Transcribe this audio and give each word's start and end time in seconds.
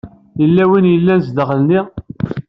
Yella 0.41 0.63
win 0.69 0.87
i 0.89 0.93
yellan 0.93 1.21
zdaxel-nni. 1.27 1.79